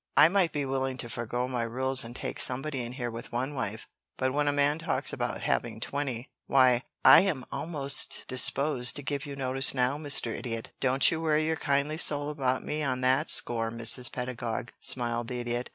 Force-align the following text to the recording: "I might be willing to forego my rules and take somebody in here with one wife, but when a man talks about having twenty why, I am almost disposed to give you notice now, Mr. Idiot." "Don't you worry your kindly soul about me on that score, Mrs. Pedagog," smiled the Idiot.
"I 0.17 0.29
might 0.29 0.51
be 0.51 0.65
willing 0.65 0.97
to 0.97 1.11
forego 1.11 1.47
my 1.47 1.61
rules 1.61 2.03
and 2.03 2.15
take 2.15 2.39
somebody 2.39 2.81
in 2.81 2.93
here 2.93 3.11
with 3.11 3.31
one 3.31 3.53
wife, 3.53 3.85
but 4.17 4.33
when 4.33 4.47
a 4.47 4.51
man 4.51 4.79
talks 4.79 5.13
about 5.13 5.43
having 5.43 5.79
twenty 5.79 6.31
why, 6.47 6.81
I 7.05 7.19
am 7.19 7.45
almost 7.51 8.25
disposed 8.27 8.95
to 8.95 9.03
give 9.03 9.27
you 9.27 9.35
notice 9.35 9.75
now, 9.75 9.99
Mr. 9.99 10.35
Idiot." 10.35 10.71
"Don't 10.79 11.11
you 11.11 11.21
worry 11.21 11.45
your 11.45 11.55
kindly 11.55 11.97
soul 11.97 12.31
about 12.31 12.63
me 12.63 12.81
on 12.81 13.01
that 13.01 13.29
score, 13.29 13.69
Mrs. 13.69 14.11
Pedagog," 14.11 14.71
smiled 14.79 15.27
the 15.27 15.39
Idiot. 15.39 15.69